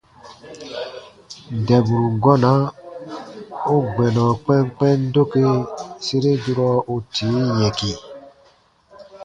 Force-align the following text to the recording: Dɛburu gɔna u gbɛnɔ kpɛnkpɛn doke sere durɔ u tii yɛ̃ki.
Dɛburu 1.67 2.09
gɔna 2.23 2.51
u 3.73 3.75
gbɛnɔ 3.93 4.23
kpɛnkpɛn 4.43 4.97
doke 5.13 5.41
sere 6.05 6.31
durɔ 6.43 6.69
u 6.93 6.95
tii 7.13 7.41
yɛ̃ki. 7.59 7.91